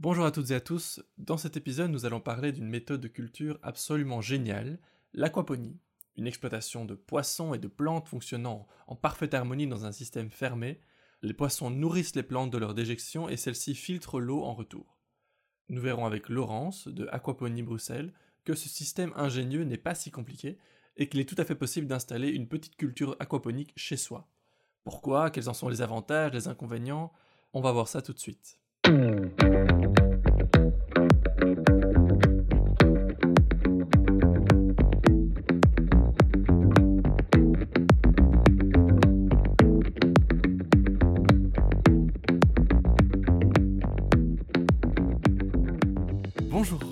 [0.00, 3.08] Bonjour à toutes et à tous, dans cet épisode nous allons parler d'une méthode de
[3.08, 4.78] culture absolument géniale,
[5.12, 5.80] l'aquaponie,
[6.14, 10.80] une exploitation de poissons et de plantes fonctionnant en parfaite harmonie dans un système fermé.
[11.22, 14.96] Les poissons nourrissent les plantes de leur déjection et celles-ci filtrent l'eau en retour.
[15.68, 18.12] Nous verrons avec Laurence de Aquaponie Bruxelles
[18.44, 20.58] que ce système ingénieux n'est pas si compliqué
[20.96, 24.28] et qu'il est tout à fait possible d'installer une petite culture aquaponique chez soi.
[24.84, 25.30] Pourquoi?
[25.30, 27.12] Quels en sont les avantages, les inconvénients?
[27.52, 28.60] On va voir ça tout de suite.
[28.88, 29.02] Bonjour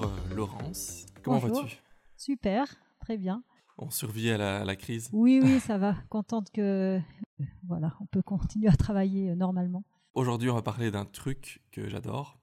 [0.05, 1.79] euh, Laurence, comment vas-tu?
[2.19, 2.67] Super,
[3.01, 3.43] très bien.
[3.79, 5.09] On survit à la, à la crise?
[5.15, 5.95] Oui, oui, ça va.
[6.11, 7.01] Contente que euh,
[7.67, 9.83] voilà, on peut continuer à travailler euh, normalement.
[10.17, 12.39] Aujourd'hui, on va parler d'un truc que j'adore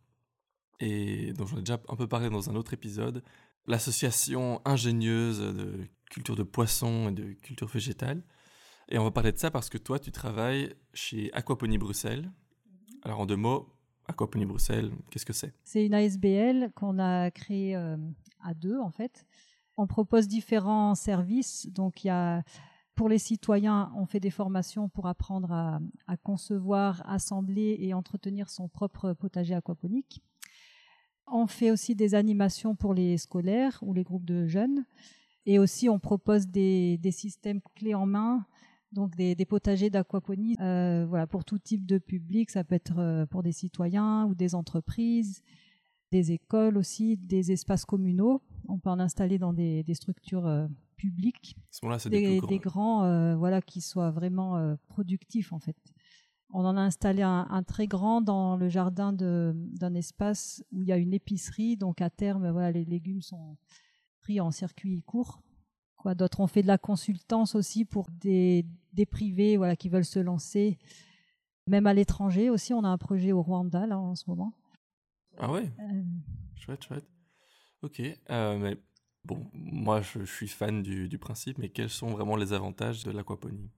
[0.79, 3.23] et dont j'en ai déjà un peu parlé dans un autre épisode,
[3.65, 8.21] l'association ingénieuse de culture de poissons et de culture végétale.
[8.89, 12.31] Et on va parler de ça parce que toi, tu travailles chez Aquaponie Bruxelles.
[13.01, 13.67] Alors en deux mots,
[14.05, 15.55] Aquaponie Bruxelles, qu'est-ce que c'est?
[15.63, 17.97] C'est une ASBL qu'on a créée euh,
[18.43, 19.25] à deux en fait.
[19.77, 21.65] On propose différents services.
[21.71, 22.43] Donc il y a
[22.95, 28.67] pour les citoyens, on fait des formations pour apprendre à, concevoir, assembler et entretenir son
[28.67, 30.21] propre potager aquaponique.
[31.27, 34.85] On fait aussi des animations pour les scolaires ou les groupes de jeunes.
[35.45, 38.45] Et aussi, on propose des, systèmes clés en main,
[38.91, 42.51] donc des, potagers d'aquaponie euh, voilà, pour tout type de public.
[42.51, 45.41] Ça peut être euh, pour des citoyens ou des entreprises,
[46.11, 48.41] des écoles aussi, des espaces communaux.
[48.67, 50.47] On peut en installer dans des, des structures
[51.99, 53.03] c'est des, grands.
[53.03, 55.75] euh, voilà, qui soient vraiment euh, productifs en fait.
[56.51, 60.87] On en a installé un, un très grand dans le jardin d'un espace où il
[60.87, 61.77] y a une épicerie.
[61.77, 63.57] Donc à terme, voilà, les légumes sont
[64.21, 65.41] pris en circuit court.
[65.97, 66.41] Quoi d'autre?
[66.41, 70.77] On fait de la consultance aussi pour des, des privés voilà, qui veulent se lancer.
[71.67, 74.53] Même à l'étranger aussi, on a un projet au Rwanda là, en ce moment.
[75.37, 75.71] Ah ouais?
[75.79, 76.03] Euh,
[76.55, 77.07] Chouette, chouette.
[77.81, 78.77] Ok, euh, mais
[79.25, 83.11] bon, moi je, suis fan du, du principe, mais quels sont vraiment les avantages de
[83.11, 83.69] l'aquaponie?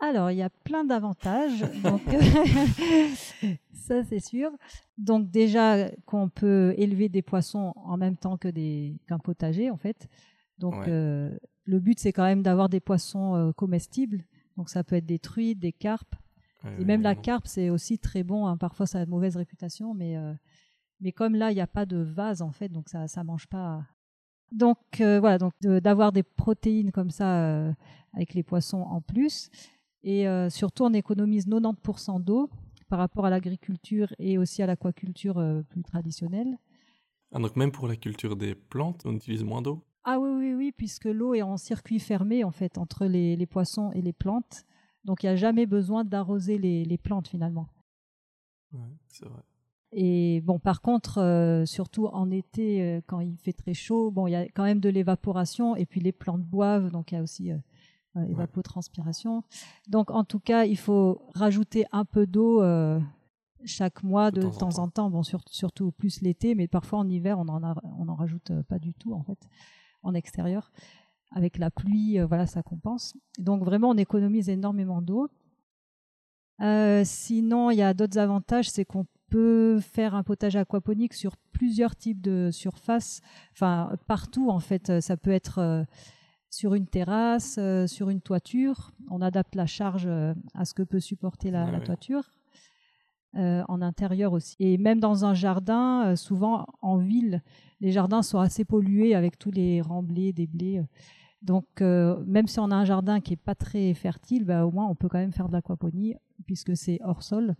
[0.00, 1.60] Alors, il y a plein d'avantages.
[1.82, 2.00] donc,
[3.72, 4.50] ça, c'est sûr.
[4.98, 9.76] Donc, déjà, qu'on peut élever des poissons en même temps que des, qu'un potager, en
[9.76, 10.08] fait.
[10.58, 10.88] Donc, Ouais.
[10.88, 14.24] euh, le but, c'est quand même d'avoir des poissons euh, comestibles.
[14.56, 16.16] Donc, ça peut être des truites, des carpes.
[16.64, 18.46] Ouais, Et même la carpe, c'est aussi très bon.
[18.46, 18.56] hein.
[18.56, 20.32] Parfois, ça a une mauvaise réputation, mais, euh,
[21.00, 23.46] mais comme là, il n'y a pas de vase, en fait, donc ça ne mange
[23.46, 23.84] pas.
[24.52, 27.72] Donc, euh, voilà, donc de- d'avoir des protéines comme ça euh,
[28.14, 29.50] avec les poissons en plus.
[30.02, 32.50] Et euh, surtout, on économise 90% d'eau
[32.88, 36.58] par rapport à l'agriculture et aussi à l'aquaculture plus traditionnelle.
[37.32, 39.82] Ah, donc même pour la culture des plantes, on utilise moins d'eau?
[40.04, 43.46] Ah oui, oui, oui, puisque l'eau est en circuit fermé, en fait, entre les, les
[43.46, 44.64] poissons et les plantes.
[45.04, 47.68] Donc, il n'y a jamais besoin d'arroser les- les plantes, finalement.
[48.72, 49.42] Ouais, c'est vrai.
[49.94, 54.26] Et bon, par contre, euh, surtout en été, euh, quand il fait très chaud, bon,
[54.26, 57.18] il y a quand même de l'évaporation et puis les plantes boivent, donc il y
[57.18, 57.58] a aussi euh,
[58.16, 59.42] euh, évapotranspiration.
[59.88, 62.62] Donc, en tout cas, il faut rajouter un peu d'eau
[63.64, 65.10] chaque mois De de, temps en temps, en temps.
[65.10, 68.50] Bon, sur- surtout plus l'été, mais parfois en hiver, on en, a- on en rajoute
[68.68, 69.38] pas du tout en fait
[70.02, 70.72] en extérieur.
[71.34, 73.14] Avec la pluie, voilà, ça compense.
[73.38, 75.28] Donc vraiment, on économise énormément d'eau.
[76.60, 81.36] Euh, sinon, il y a d'autres avantages, c'est qu'on peut faire un potager aquaponique sur
[81.52, 83.20] plusieurs types de surfaces,
[83.52, 84.90] enfin partout en fait.
[84.90, 85.84] Euh, Ça peut être euh,
[86.50, 88.92] sur une terrasse, euh, sur une toiture.
[89.10, 90.06] On adapte la charge
[90.54, 91.84] à ce que peut supporter la, Ouais, la ouais.
[91.84, 92.24] toiture.
[93.34, 94.56] Euh, en intérieur aussi.
[94.58, 97.40] Et même dans un jardin, euh, souvent en ville,
[97.80, 100.82] les jardins sont assez pollués avec tous les remblais, des blés.
[101.40, 104.70] Donc, euh, même si on a un jardin qui est pas très fertile, bah, au
[104.70, 106.14] moins on peut quand même faire de l'aquaponie
[106.46, 107.56] puisque c'est hors sol.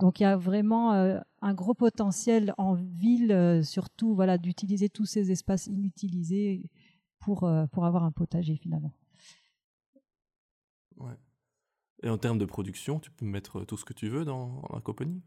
[0.00, 4.88] Donc, il y a vraiment euh, un gros potentiel en ville, euh, surtout voilà, d'utiliser
[4.88, 6.68] tous ces espaces inutilisés
[7.20, 8.92] pour, euh, pour avoir un potager finalement.
[10.96, 11.14] Ouais.
[12.02, 15.22] Et en termes de production, tu peux mettre tout ce que tu veux dans l'aquaponie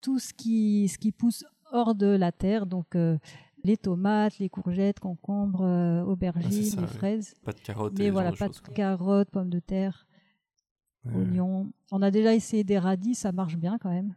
[0.00, 2.96] Tout ce qui, ce qui pousse hors de la terre, donc
[3.64, 7.34] les tomates, les courgettes, concombres, aubergines, Ah, ça, les fraises.
[7.44, 8.74] Pas de carottes et Mais ce voilà, de pas de quoi.
[8.74, 10.06] carottes, pommes de terre.
[11.06, 11.72] Oignons.
[11.90, 14.14] On a déjà essayé des radis, ça marche bien quand même.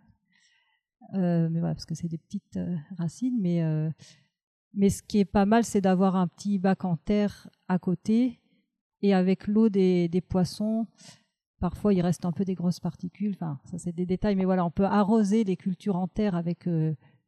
[1.13, 3.39] Euh, mais voilà, parce que c'est des petites euh, racines.
[3.39, 3.89] Mais, euh,
[4.73, 8.39] mais ce qui est pas mal, c'est d'avoir un petit bac en terre à côté
[9.01, 10.87] et avec l'eau des, des poissons.
[11.59, 13.33] Parfois, il reste un peu des grosses particules.
[13.35, 14.35] Enfin, ça, c'est des détails.
[14.35, 16.67] Mais voilà, on peut arroser les cultures en terre avec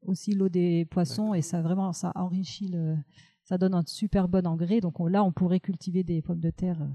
[0.04, 2.96] aussi l'eau des poissons et ça vraiment ça enrichit le,
[3.44, 4.82] ça donne un super bon engrais.
[4.82, 6.86] Donc là, on pourrait cultiver des pommes de terre,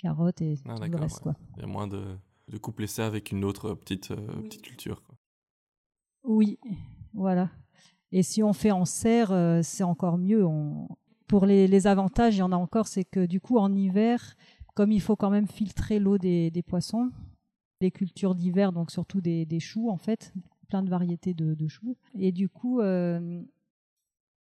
[0.00, 1.20] carottes et ah, tout le reste.
[1.20, 1.34] Quoi.
[1.56, 2.02] Il y a moins de,
[2.48, 5.02] de coupler ça avec une autre petite, petite culture.
[5.02, 5.16] Quoi.
[6.24, 6.58] Oui,
[7.14, 7.50] voilà.
[8.12, 10.44] Et si on fait en serre, c'est encore mieux.
[10.44, 10.88] On...
[11.26, 14.34] Pour les, les, avantages, il y en a encore, c'est que du coup, en hiver,
[14.74, 17.10] comme il faut quand même filtrer l'eau des, des, poissons,
[17.80, 20.32] les cultures d'hiver, donc surtout des, des, choux en fait,
[20.68, 21.96] plein de variétés de, de choux.
[22.18, 23.42] Et du coup, euh,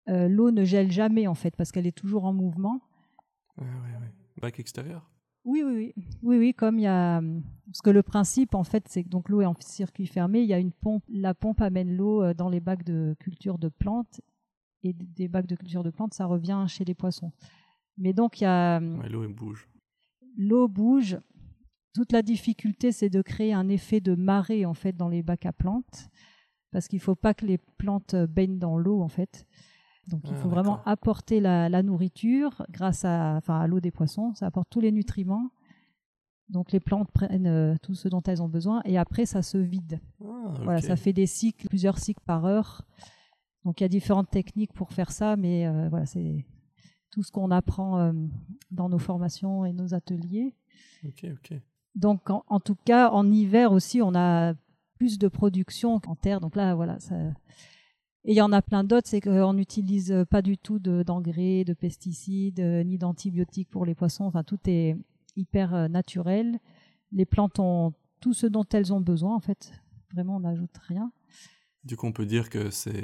[0.08, 2.80] euh, l'eau ne gèle jamais en fait parce qu'elle est toujours en mouvement.
[3.58, 4.08] Oui, oui, oui.
[4.40, 5.08] Bac extérieur?
[5.44, 7.20] Oui, oui, oui, oui, oui, comme il y a,
[7.66, 10.40] parce que le principe en fait, c'est que donc l'eau est en circuit fermé.
[10.40, 13.58] Il y a une pompe, la pompe amène l'eau euh, dans les bacs de culture
[13.58, 14.20] de plantes
[14.82, 17.32] et des bacs de culture de plantes, ça revient chez les poissons.
[17.96, 19.68] Mais donc il y a, l'eau bouge.
[20.36, 21.18] L'eau bouge.
[21.94, 25.46] Toute la difficulté, c'est de créer un effet de marée en fait dans les bacs
[25.46, 26.08] à plantes,
[26.72, 29.46] parce qu'il ne faut pas que les plantes baignent dans l'eau en fait.
[30.08, 34.34] Donc il ah, faut vraiment apporter la, nourriture grâce à, enfin, à l'eau des poissons.
[34.34, 35.50] Ça apporte tous les nutriments.
[36.48, 39.56] Donc les plantes prennent euh, tout ce dont elles ont besoin et après ça se
[39.56, 40.00] vide.
[40.22, 42.82] Ah, voilà, ça fait des cycles, plusieurs cycles par heure.
[43.64, 46.44] Donc il y a différentes techniques pour faire ça, mais euh, voilà, c'est
[47.10, 48.12] tout ce qu'on apprend euh,
[48.70, 50.54] dans nos formations et nos ateliers.
[51.94, 54.52] Donc en, en, tout cas, en hiver aussi, on a
[54.98, 56.40] plus de production qu'en terre.
[56.40, 57.14] Donc là, voilà, ça,
[58.26, 61.74] et il y en a plein d'autres, c'est qu'on n'utilise pas du tout d'engrais, de,
[61.74, 64.24] pesticides, euh, ni d'antibiotiques pour les poissons.
[64.24, 64.96] Enfin, tout est
[65.36, 66.58] hyper euh, naturel.
[67.12, 69.72] Les plantes ont tout ce dont elles ont besoin, en fait.
[70.14, 71.12] Vraiment, on n'ajoute rien.
[71.84, 72.96] Du coup, on peut dire que c'est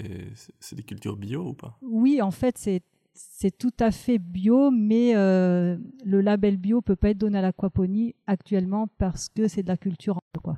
[0.73, 1.77] des cultures bio ou pas?
[1.83, 7.11] Oui, en fait, c'est tout à fait bio, mais euh, le label bio peut pas
[7.11, 10.19] être donné à l'aquaponie actuellement parce que c'est de la culture.
[10.43, 10.57] Quoi.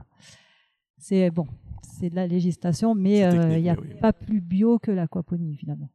[0.99, 1.49] C'est bon,
[1.82, 5.90] c'est de la législation, mais euh, il n'y a pas plus bio que l'aquaponie finalement.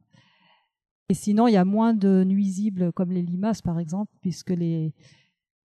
[1.08, 4.94] Et sinon, il y a moins de nuisibles comme les limaces par exemple, puisque les,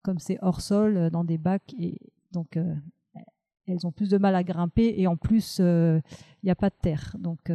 [0.03, 1.97] comme c'est hors sol euh, dans des bacs, et
[2.31, 2.75] donc euh,
[3.67, 6.01] elles ont plus de mal à grimper et en plus il
[6.43, 7.49] n'y a pas de terre, donc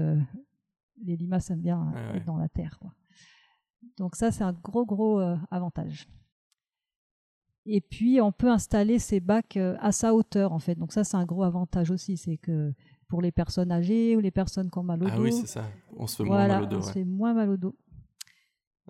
[1.05, 2.79] les limaces aiment bien être dans la terre.
[2.81, 2.93] Quoi.
[3.99, 5.21] Donc ça, c'est un gros gros
[5.51, 6.09] avantage.
[7.67, 10.77] Et puis, on peut installer ces bacs euh, à sa hauteur, en fait.
[10.77, 12.17] Donc ça, c'est un gros avantage aussi.
[12.17, 12.73] C'est que
[13.09, 15.13] pour les personnes âgées ou les personnes qui ont mal au dos.
[15.13, 15.65] Ah oui, c'est ça.
[15.97, 16.79] On se fait moins mal au dos.
[16.79, 17.75] On se fait moins mal au dos.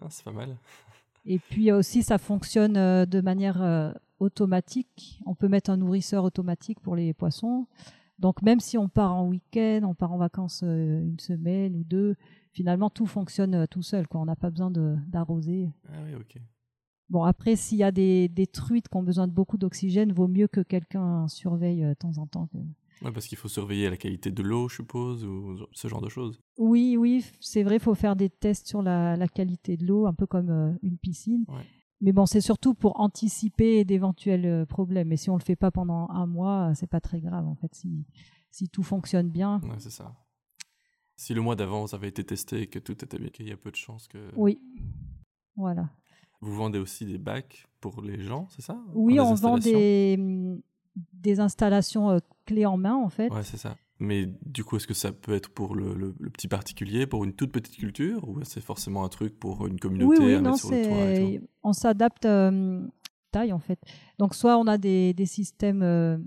[0.00, 0.56] Ah, c'est pas mal.
[1.24, 5.20] Et puis aussi, ça fonctionne euh, de manière euh, automatique.
[5.24, 7.66] On peut mettre un nourrisseur automatique pour les poissons.
[8.18, 12.16] Donc même si on part en week-end, on part en vacances une semaine ou deux,
[12.52, 14.08] finalement tout fonctionne tout seul.
[14.08, 14.22] Quoi.
[14.22, 15.70] On n'a pas besoin d'arroser.
[15.88, 16.40] Ah oui, ok.
[17.08, 20.48] Bon, après, s'il y a des, truites qui ont besoin de beaucoup d'oxygène, vaut mieux
[20.48, 22.48] que quelqu'un surveille euh, de temps en temps.
[23.02, 26.08] Ouais, parce qu'il faut surveiller la qualité de l'eau, je suppose, ou ce genre de
[26.08, 26.40] choses.
[26.58, 30.14] Oui, oui, c'est vrai, il faut faire des tests sur la, qualité de l'eau, un
[30.14, 31.44] peu comme euh, une piscine.
[32.00, 35.12] Mais bon, c'est surtout pour anticiper d'éventuels euh, problèmes.
[35.12, 37.54] Et si on ne le fait pas pendant un mois, c'est pas très grave, en
[37.54, 38.04] fait, si,
[38.50, 39.60] si tout fonctionne bien.
[39.62, 40.14] Ouais, c'est ça.
[41.16, 43.52] Si le mois d'avant, ça avait été testé et que tout était bien, il y
[43.52, 44.18] a peu de chances que...
[44.36, 44.60] Oui,
[45.56, 45.88] voilà.
[46.40, 48.78] Vous vendez aussi des bacs pour les gens, c'est ça?
[48.94, 50.60] Oui, on vend des, mm,
[51.12, 53.32] des installations euh, clés en main, en fait.
[53.32, 53.76] Ouais, c'est ça.
[53.98, 57.32] Mais du coup, est-ce que ça peut être pour le, le, petit particulier, pour une
[57.32, 60.70] toute petite culture, ou c'est forcément un truc pour une communauté oui, oui, non, sur
[61.62, 62.86] On s'adapte euh,
[63.30, 63.78] taille, en fait.
[64.18, 66.18] Donc, soit on a des, des systèmes euh,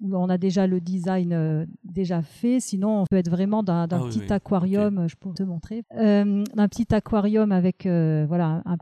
[0.00, 3.98] où on a déjà le design déjà fait, sinon on peut être vraiment d'un ah
[3.98, 8.76] petit aquarium, je peux te montrer, d'un petit aquarium avec voilà un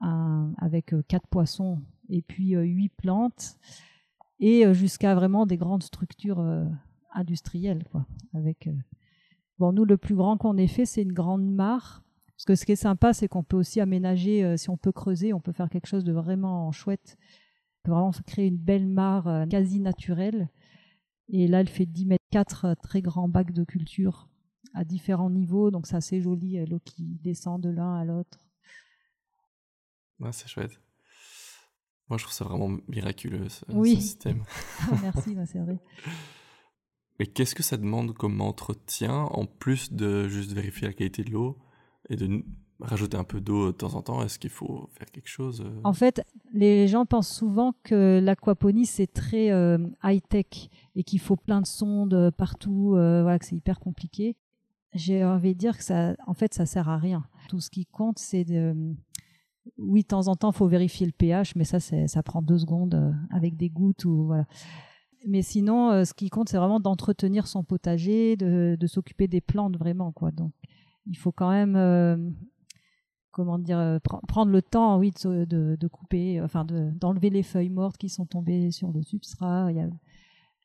[0.00, 3.58] avec euh, quatre poissons et puis euh, huit plantes,
[4.38, 6.44] et euh, jusqu'à vraiment des grandes structures
[7.12, 7.84] industrielles.
[7.90, 8.68] Quoi, avec,
[9.58, 12.02] bon, nous, le plus grand qu'on ait fait, c'est une grande mare.
[12.36, 15.32] Parce que ce qui est sympa, c'est qu'on peut aussi aménager, si on peut creuser,
[15.32, 17.16] on peut faire quelque chose de vraiment chouette.
[17.18, 20.50] On peut vraiment créer une belle mare quasi naturelle.
[21.28, 24.28] Et là, elle fait 10 mètres 4 très grands bacs de culture
[24.74, 25.70] à différents niveaux.
[25.70, 28.45] Donc, c'est assez joli, l'eau qui descend de l'un à l'autre
[30.32, 30.80] c'est chouette.
[32.08, 33.96] Moi, je trouve ça vraiment miraculeux, ce, oui.
[33.96, 34.44] système.
[34.92, 35.78] Ah, merci, c'est vrai.
[37.18, 41.30] Mais qu'est-ce que ça demande comme entretien, en plus de juste vérifier la qualité de
[41.30, 41.58] l'eau
[42.10, 42.44] et de
[42.78, 44.22] rajouter un peu d'eau de temps en temps?
[44.22, 45.80] Est-ce qu'il faut faire quelque chose euh?
[45.82, 51.36] En fait, les gens pensent souvent que l'aquaponie, c'est très euh, high-tech et qu'il faut
[51.36, 54.36] plein de sondes partout, euh, voilà, que c'est hyper compliqué.
[54.92, 57.24] J'ai envie de dire que ça, en fait, ça sert à rien.
[57.48, 58.94] Tout ce qui compte, c'est de
[59.78, 62.58] oui, de temps en temps, il faut vérifier le pH, mais ça, ça prend deux
[62.58, 64.46] secondes euh, avec des gouttes ou voilà.
[65.26, 69.76] Mais sinon, ce qui compte, c'est vraiment d'entretenir son potager, de, de s'occuper des plantes
[69.76, 70.30] vraiment, quoi.
[70.30, 70.52] Donc,
[71.06, 71.74] il faut quand même
[73.36, 77.98] comment dire, euh, prendre le temps, oui, de, de, couper, enfin, d'enlever les feuilles mortes
[77.98, 79.66] qui sont tombées sur le substrat.
[79.70, 79.88] Il y a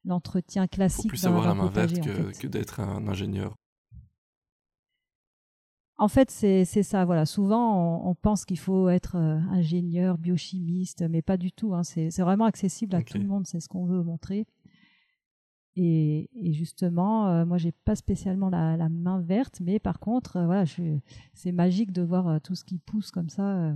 [0.06, 1.10] l'entretien classique.
[1.10, 3.58] plus savoir la main verte que, d'être un ingénieur.
[6.02, 7.06] En fait, c'est ça.
[7.06, 7.26] Voilà.
[7.26, 11.76] Souvent, on, pense qu'il faut être euh, ingénieur, biochimiste, mais pas du tout.
[11.76, 11.84] Hein.
[11.84, 13.46] C'est vraiment accessible à tout le monde.
[13.46, 14.48] C'est ce qu'on veut montrer.
[15.78, 20.66] Et, justement, euh, moi, j'ai pas spécialement la, main verte, mais par contre, euh, voilà,
[21.34, 23.76] c'est magique de voir euh, tout ce qui pousse comme ça,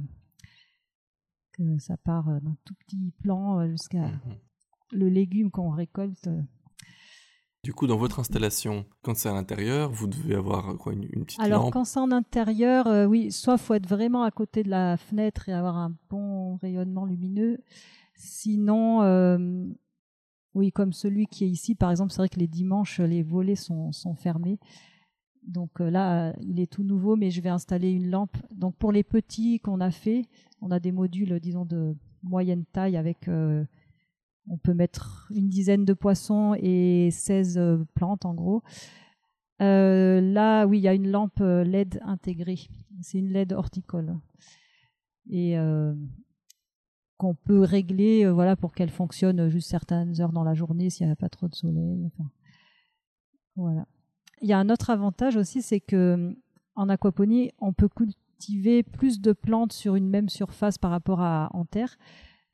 [1.54, 4.22] que ça part d'un tout petit plant jusqu'à mmh
[4.92, 6.30] le légume qu'on récolte.
[7.66, 11.40] Du coup, dans votre installation, quand c'est à l'intérieur, vous devez avoir quoi, une, petite
[11.40, 15.50] Alors, quand c'est en intérieur, oui, soit faut être vraiment à côté de la fenêtre
[15.50, 17.58] et avoir un bon rayonnement lumineux.
[18.14, 19.02] Sinon,
[20.56, 23.58] oui, comme celui qui est ici, par exemple, c'est vrai que les dimanches, les volets
[23.58, 24.58] sont, fermés.
[25.46, 28.38] Donc euh, là, il est tout nouveau, mais je vais installer une lampe.
[28.52, 30.26] Donc pour les petits qu'on a fait,
[30.62, 33.64] on a des modules, disons, de moyenne taille avec, euh,
[34.48, 38.64] on peut mettre une dizaine de poissons et 16 euh, plantes en gros.
[39.60, 42.60] là, oui, il y a une lampe LED intégrée.
[43.02, 44.18] C'est une LED horticole.
[45.30, 45.58] Et
[47.18, 51.08] qu'on peut régler euh, voilà pour qu'elle fonctionne juste certaines heures dans la journée s'il
[51.08, 52.10] n'y a pas trop de soleil
[53.56, 53.86] voilà
[54.42, 56.36] il y a un autre avantage aussi c'est que
[56.76, 61.50] en aquaponie on peut cultiver plus de plantes sur une même surface par rapport à
[61.54, 61.98] en terre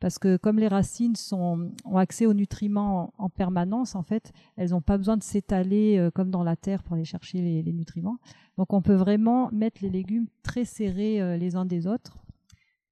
[0.01, 4.71] parce que comme les racines sont, ont accès aux nutriments en, permanence, en fait, elles
[4.71, 8.17] n'ont pas besoin de s'étaler euh, comme dans la terre pour aller chercher les, nutriments.
[8.57, 12.17] Donc on peut vraiment mettre les légumes très serrés euh, les uns des autres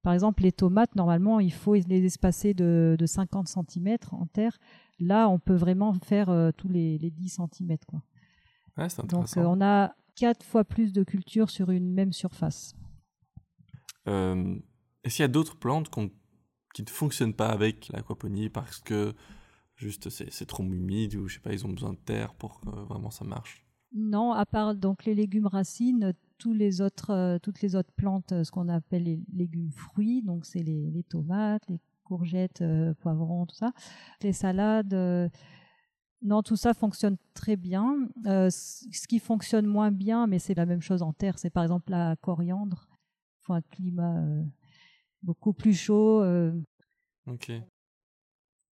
[0.01, 4.57] par exemple, les tomates, normalement, il faut les espacer de, 50 cm en terre.
[4.99, 7.77] Là, on peut vraiment faire euh, tous les, 10 cm.
[7.85, 8.01] Quoi.
[9.05, 12.75] Donc, euh, on a quatre fois plus de culture sur une même surface.
[14.05, 15.89] Est-ce qu'il y a d'autres plantes
[16.73, 19.13] qui ne fonctionnent pas avec l'aquaponie parce que
[19.75, 22.69] juste c'est trop humide ou je sais pas, ils ont besoin de terre pour que
[22.69, 26.13] vraiment ça marche Non, à part donc les légumes racines,
[26.47, 30.45] les autres, euh, toutes les autres plantes, euh, ce qu'on appelle les légumes fruits, donc
[30.45, 33.71] c'est les, tomates, les courgettes, euh, poivrons, tout ça,
[34.21, 34.93] les salades.
[36.21, 38.07] non, tout ça fonctionne très bien.
[38.25, 41.91] ce qui fonctionne moins bien, mais c'est la même chose en terre, c'est par exemple
[41.91, 42.88] la coriandre.
[43.41, 44.23] Il faut un climat
[45.23, 46.23] beaucoup plus chaud.
[47.27, 47.51] Ok.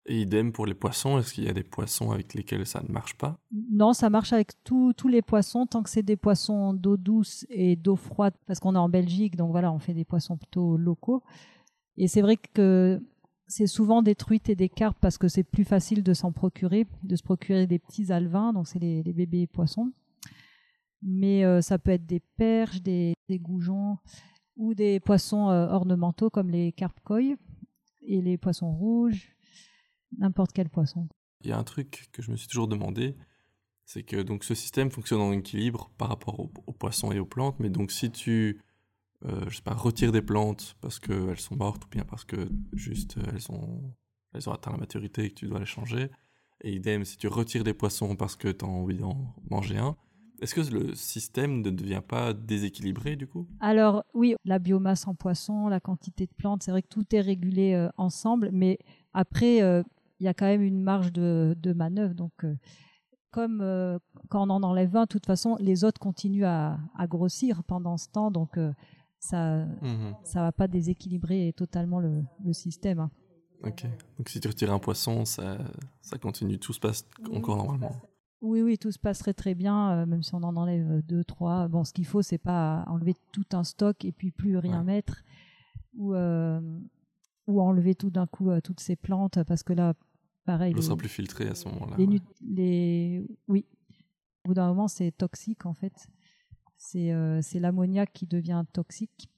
[0.08, 2.92] Et idem pour les poissons, est-ce qu'il y a des poissons avec lesquels ça ne
[2.92, 3.38] marche pas?
[3.52, 7.76] Non, ça marche avec tous les poissons, tant que c'est des poissons d'eau douce et
[7.76, 11.24] d'eau froide, parce qu'on est en Belgique, donc voilà, on fait des poissons plutôt locaux.
[11.98, 13.00] Et c'est vrai que
[13.46, 16.88] c'est souvent des truites et des carpes parce que c'est plus facile de s'en procurer,
[17.04, 19.92] de se procurer des petits alevins, donc c'est les, bébés poissons.
[21.04, 23.98] Mais euh, ça peut être des perches, des, goujons
[24.62, 27.36] ou des poissons euh, ornementaux comme les carpes koi
[28.04, 29.36] et les poissons rouges
[30.20, 31.08] n'importe quel poisson.
[31.42, 33.16] Il y a un truc que je me suis toujours demandé,
[33.86, 37.60] c'est que donc ce système fonctionne en équilibre par rapport aux, poissons et aux plantes,
[37.60, 38.62] mais donc si tu
[39.26, 42.48] euh, je sais pas, retires des plantes parce qu'elles sont mortes ou bien parce que
[42.74, 43.96] juste euh, elles ont,
[44.34, 46.12] elles ont atteint la maturité et que tu dois les changer,
[46.62, 49.98] et idem si tu retires des poissons parce que tu as envie d'en manger un,
[50.42, 53.48] est-ce que le système ne devient pas déséquilibré du coup?
[53.60, 57.22] Alors oui, la biomasse en poisson, la quantité de plantes, c'est vrai que tout est
[57.22, 58.80] régulé euh, ensemble, mais
[59.14, 59.62] après,
[60.22, 62.14] il y a quand même une marge de, manœuvre.
[62.14, 62.56] Donc, euh,
[63.32, 63.98] comme euh,
[64.30, 68.08] quand on en enlève un, de toute façon, les autres continuent à, grossir pendant ce
[68.08, 68.30] temps.
[68.30, 68.72] Donc, euh,
[69.18, 73.00] ça ne ça va pas déséquilibrer totalement le, système.
[73.00, 73.12] Hein.
[73.64, 73.84] Ok.
[74.20, 75.58] Donc, si tu retires un poisson, ça,
[76.02, 76.60] ça continue.
[76.60, 77.96] Tout se passe encore normalement.
[78.42, 81.68] Oui, oui, tout se passerait très bien, même si on en enlève deux, trois.
[81.68, 85.24] Bon, ce qu'il faut, c'est pas enlever tout un stock et puis plus rien mettre.
[85.96, 89.94] Ou, ou enlever tout d'un coup toutes ces plantes parce que là,
[90.46, 90.74] pareil.
[90.74, 91.98] Ne sera plus filtré à ce moment-là.
[92.42, 93.66] Les, Oui.
[94.44, 96.08] Au bout d'un moment, c'est toxique en fait.
[96.78, 99.30] C'est euh, l'ammoniac qui devient toxique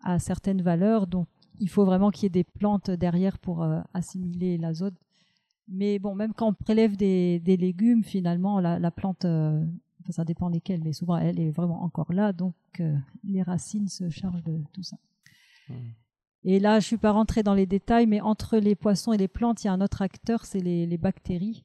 [0.00, 1.06] à certaines valeurs.
[1.06, 1.28] Donc,
[1.60, 4.94] il faut vraiment qu'il y ait des plantes derrière pour euh, assimiler l'azote.
[5.68, 9.64] Mais bon, même quand on prélève des, des légumes, finalement, la, plante, euh,
[10.10, 12.32] ça dépend lesquelles, mais souvent elle est vraiment encore là.
[12.32, 12.94] Donc, euh,
[13.24, 14.96] les racines se chargent de tout ça.
[15.68, 15.74] Mmh.
[16.44, 19.28] Et là, je suis pas rentrée dans les détails, mais entre les poissons et les
[19.28, 21.64] plantes, il y a un autre acteur, c'est les, bactéries.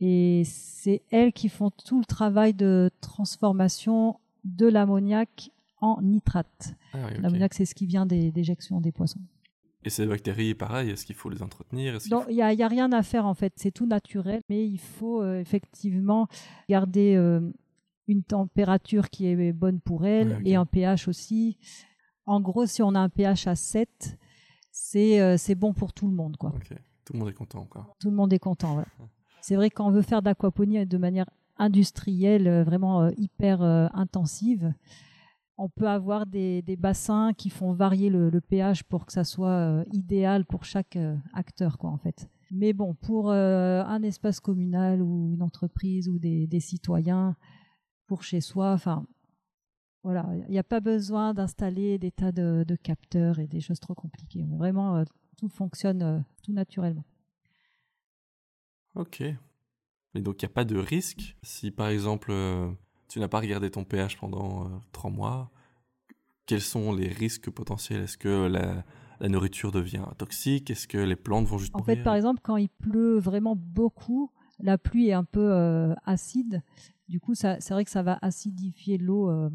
[0.00, 6.74] Et c'est elles qui font tout le travail de transformation de l'ammoniac en nitrate.
[6.92, 9.20] Ah l'ammoniac, c'est ce qui vient des déjections des poissons.
[9.84, 11.98] Et ces bactéries, pareil, est-ce qu'il faut les entretenir?
[12.10, 15.22] Non, il n'y a, rien à faire en fait, c'est tout naturel, mais il faut
[15.22, 16.28] euh, effectivement
[16.68, 17.40] garder euh,
[18.06, 21.58] une température qui est bonne pour elle et un pH aussi.
[22.26, 24.18] En gros, si on a un pH à 7,
[24.70, 26.36] c'est c'est bon pour tout le monde.
[26.36, 26.52] Quoi.
[27.04, 27.64] Tout le monde est content.
[27.64, 27.96] Quoi.
[28.00, 28.84] Tout le monde est content,
[29.40, 34.72] C'est vrai qu'on veut faire d'aquaponie de manière industrielle, vraiment hyper intensive,
[35.58, 39.84] on peut avoir des, bassins qui font varier le, pH pour que ça soit euh,
[39.92, 42.28] idéal pour chaque euh, acteur, quoi, en fait.
[42.50, 47.36] Mais bon, pour euh, un espace communal ou une entreprise ou des, citoyens,
[48.06, 49.06] pour chez soi, enfin,
[50.02, 53.94] voilà, il n'y a pas besoin d'installer des tas de, capteurs et des choses trop
[53.94, 54.44] compliquées.
[54.56, 55.04] Vraiment,
[55.36, 57.04] tout fonctionne tout naturellement.
[58.94, 59.22] Ok.
[60.14, 62.32] Et donc, il n'y a pas de risque si, par exemple,
[63.12, 65.50] tu n'as pas regardé ton pH pendant euh, trois mois,
[66.46, 68.00] quels sont les risques potentiels?
[68.00, 70.70] Est-ce que la, nourriture devient toxique?
[70.70, 74.30] Est-ce que les plantes vont juste En fait, par exemple, quand il pleut vraiment beaucoup,
[74.60, 76.62] la pluie est un peu euh, acide.
[77.10, 79.50] Du coup, c'est vrai que ça va acidifier l'eau euh,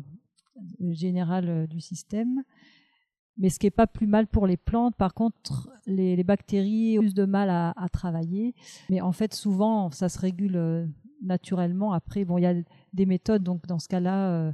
[0.92, 2.44] générale du système.
[3.38, 7.02] Mais ce qui n'est pas plus mal pour les plantes, par contre, les, bactéries ont
[7.02, 8.56] plus de mal à, travailler.
[8.90, 10.90] Mais en fait, souvent, ça se régule
[11.22, 11.94] naturellement.
[11.94, 12.56] Après, bon, il y a
[12.94, 13.44] des méthodes.
[13.44, 14.52] Donc, dans ce cas-là, euh,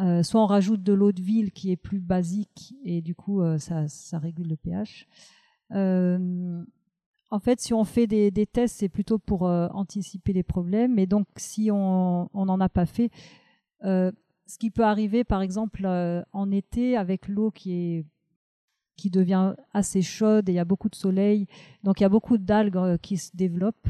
[0.00, 3.42] euh, soit on rajoute de l'eau de ville qui est plus basique et du coup,
[3.42, 5.06] euh, ça, régule le pH.
[5.70, 10.98] en fait, si on fait des, tests, c'est plutôt pour anticiper les problèmes.
[10.98, 13.10] Et donc, si on n'en a pas fait,
[14.46, 15.86] ce qui peut arriver, par exemple,
[16.32, 18.04] en été, avec l'eau qui
[18.96, 21.46] qui devient assez chaude et il y a beaucoup de soleil,
[21.82, 23.88] donc il y a beaucoup d'algues qui se développent.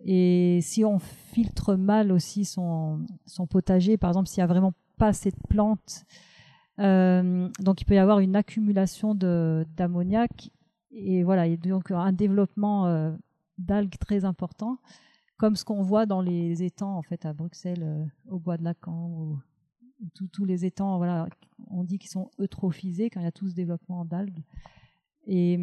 [0.00, 3.06] Et si on filtre mal aussi son,
[3.50, 6.04] potager, par exemple, s'il n'y a vraiment pas assez de plantes,
[6.78, 10.50] euh, donc il peut y avoir une accumulation d'ammoniac
[10.90, 13.12] et voilà, et donc un développement euh,
[13.58, 14.78] d'algues très important,
[15.36, 18.64] comme ce qu'on voit dans les étangs en fait à Bruxelles, euh, au bois de
[18.64, 19.38] Lacan, ou,
[20.32, 21.00] tous les étangs,
[21.68, 24.42] on dit qu'ils sont eutrophisés quand il y a tout ce développement d'algues.
[25.26, 25.58] Et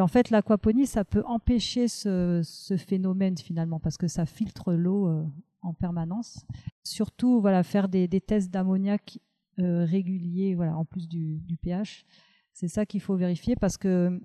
[0.00, 2.42] en fait, l'aquaponie, ça peut empêcher ce,
[2.76, 5.24] phénomène finalement parce que ça filtre l'eau euh,
[5.62, 6.44] en permanence.
[6.84, 9.18] Surtout, faire des, tests d'ammoniac
[9.58, 12.04] euh, réguliers, en plus du, pH.
[12.52, 14.20] C'est ça qu'il faut vérifier parce que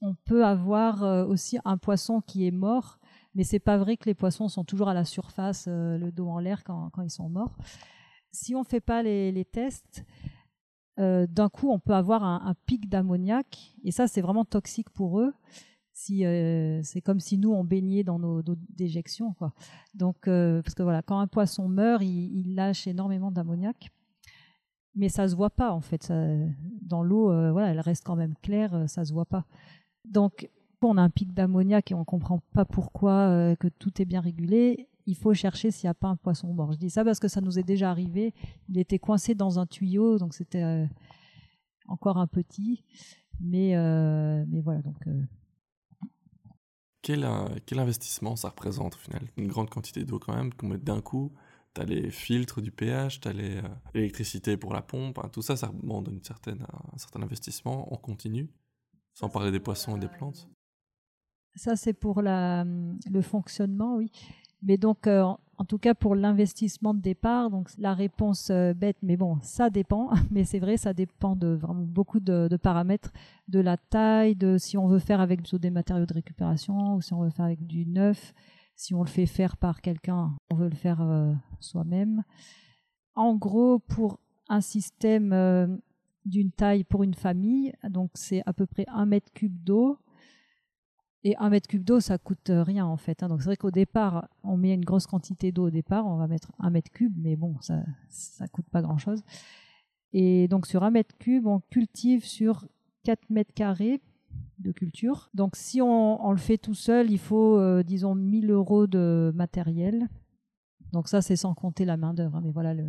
[0.00, 2.98] on peut avoir euh, aussi un poisson qui est mort,
[3.34, 6.38] mais c'est pas vrai que les poissons sont toujours à la surface, le dos en
[6.38, 7.56] l'air quand, ils sont morts.
[8.32, 10.04] Si on ne fait pas les tests,
[11.00, 15.20] euh, d'un coup, on peut avoir un, pic d'ammoniac, et ça, c'est vraiment toxique pour
[15.20, 15.34] eux.
[15.92, 19.32] Si, euh, c'est comme si nous, on baignait dans nos, déjections.
[19.34, 19.52] Quoi.
[19.94, 23.90] Donc, euh, parce que voilà, quand un poisson meurt, il, lâche énormément d'ammoniac,
[24.94, 26.12] mais ça se voit pas en fait.
[26.82, 29.44] dans l'eau, voilà, elle reste quand même claire, ça se voit pas.
[30.04, 30.48] Donc,
[30.88, 34.88] on a un pic d'ammoniac et on comprend pas pourquoi que tout est bien régulé
[35.06, 36.72] il faut chercher s'il n'y a pas un poisson mort.
[36.72, 38.32] Je dis ça parce que ça nous est déjà arrivé.
[38.68, 40.86] Il était coincé dans un tuyau, donc c'était euh,
[41.88, 42.84] encore un petit.
[43.40, 45.06] Mais, euh, mais voilà, donc.
[45.06, 45.22] Euh.
[47.02, 47.28] Quel,
[47.66, 49.28] quel, investissement ça représente au final?
[49.36, 51.32] Une grande quantité d'eau quand même, qu'on met d'un coup.
[51.74, 53.32] Tu as les filtres du pH, tu as
[53.92, 57.96] l'électricité pour la pompe, hein, tout ça, ça demande une certaine, un certain investissement en
[57.96, 58.48] continu,
[59.12, 60.48] sans parler des poissons et des plantes.
[61.56, 64.10] Ça, c'est pour la, le fonctionnement, oui.
[64.64, 65.22] Mais donc, euh,
[65.58, 69.70] en tout cas pour l'investissement de départ, donc la réponse euh, bête, mais bon, ça
[69.70, 70.10] dépend.
[70.30, 73.12] Mais c'est vrai, ça dépend de vraiment beaucoup de, paramètres,
[73.48, 77.12] de la taille, de si on veut faire avec des matériaux de récupération ou si
[77.12, 78.32] on veut faire avec du neuf,
[78.74, 82.24] si on le fait faire par quelqu'un, on veut le faire euh, soi-même.
[83.14, 85.78] En gros, pour un système
[86.24, 89.98] d'une taille pour une famille, donc c'est à peu près un mètre cube d'eau
[91.24, 93.22] et un mètre cube d'eau, ça coûte euh, rien en fait.
[93.22, 93.28] Hein.
[93.28, 96.28] Donc c'est vrai qu'au départ, on met une grosse quantité d'eau au départ, on va
[96.28, 99.22] mettre un mètre cube, mais bon, ça ça coûte pas grand chose.
[100.12, 102.66] Et donc sur un mètre cube, on cultive sur
[103.04, 104.00] 4 mètres carrés
[104.58, 105.30] de culture.
[105.34, 110.08] Donc si on, le fait tout seul, il faut, euh, disons, 1000 euros de matériel.
[110.92, 112.36] Donc ça, c'est sans compter la main d'œuvre.
[112.36, 112.42] Hein.
[112.44, 112.84] Mais voilà, le,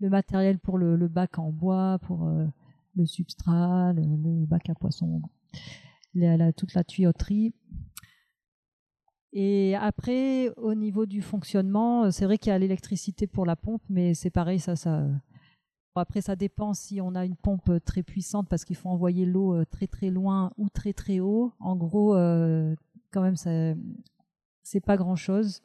[0.00, 2.46] matériel pour le, bac en bois, pour euh,
[2.96, 4.74] le substrat, le, bac à
[6.56, 7.52] toute la tuyauterie.
[9.32, 13.54] Et après, au niveau du fonctionnement, euh, c'est vrai qu'il y a l'électricité pour la
[13.54, 14.74] pompe, mais c'est pareil, ça.
[15.94, 19.54] Après, ça dépend si on a une pompe très puissante parce qu'il faut envoyer l'eau
[19.54, 21.52] euh, très très loin ou très très haut.
[21.60, 22.74] En gros, euh,
[23.12, 25.62] quand même, c'est pas grand chose.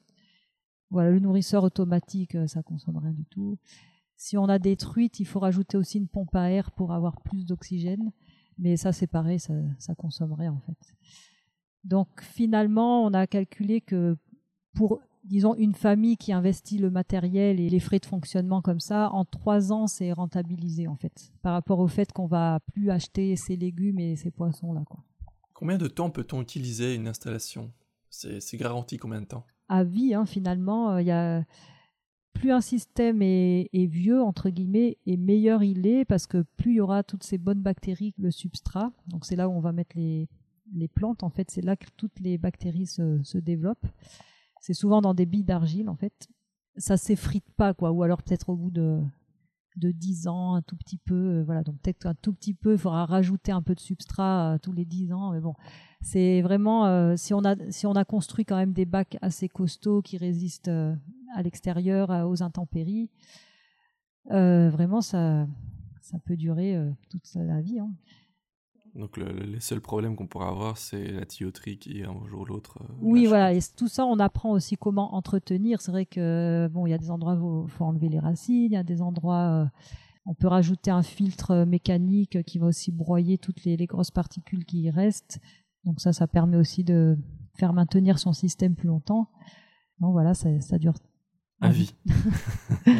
[0.92, 3.58] Voilà, le nourrisseur automatique, ça consomme rien du tout.
[4.18, 7.22] Si on a des truites, il faut rajouter aussi une pompe à air pour avoir
[7.22, 8.12] plus d'oxygène.
[8.58, 10.96] Mais ça, c'est pareil, ça, ça consommerait en fait.
[11.84, 14.18] Donc finalement, on a calculé que
[14.74, 19.10] pour disons, une famille qui investit le matériel et les frais de fonctionnement comme ça,
[19.12, 23.36] en trois ans, c'est rentabilisé en fait, par rapport au fait qu'on va plus acheter
[23.36, 24.84] ces légumes et ces poissons-là.
[25.54, 27.72] Combien de temps peut-on utiliser une installation?
[28.10, 29.46] C'est, garanti combien de temps?
[29.68, 30.92] À vie, hein, finalement.
[30.92, 31.44] Euh, il y a
[32.36, 36.76] plus un système est, vieux, entre guillemets, et meilleur il est, parce que plus il
[36.76, 39.96] y aura toutes ces bonnes bactéries, le substrat, donc c'est là où on va mettre
[39.96, 40.28] les,
[40.94, 43.88] plantes, en fait, c'est là que toutes les bactéries se, développent.
[44.60, 46.28] C'est souvent dans des billes d'argile, en fait.
[46.78, 47.92] Ça s'effrite pas, quoi.
[47.92, 49.00] Ou alors peut-être au bout de,
[49.78, 51.16] de 10 ans, un tout petit peu.
[51.16, 54.56] Euh, voilà, donc peut-être un tout petit peu, il faudra rajouter un peu de substrat
[54.56, 55.32] euh, tous les 10 ans.
[55.32, 55.54] Mais bon,
[56.02, 60.72] c'est vraiment, euh, si on a construit quand même des bacs assez costauds qui résistent
[61.36, 63.10] à l'extérieur, aux intempéries,
[64.30, 65.48] vraiment, ça,
[66.02, 66.78] ça peut durer
[67.10, 67.80] toute la vie.
[67.80, 67.92] Hein.
[68.96, 72.46] Donc le, les seuls problèmes qu'on pourra avoir, c'est la tuyauterie qui un jour ou
[72.46, 72.78] l'autre.
[72.82, 73.52] Euh, oui, voilà.
[73.54, 75.82] Et tout ça, on apprend aussi comment entretenir.
[75.82, 78.64] C'est vrai que bon, il y a des endroits où il faut enlever les racines,
[78.64, 79.64] il y a des endroits.
[79.64, 79.66] Euh,
[80.26, 84.64] on peut rajouter un filtre euh, mécanique qui va aussi broyer toutes les, grosses particules
[84.64, 85.40] qui y restent.
[85.84, 87.18] Donc ça, ça permet aussi de
[87.58, 89.30] faire maintenir son système plus longtemps.
[90.00, 90.94] Donc voilà, ça, ça dure.
[91.62, 91.94] À vie.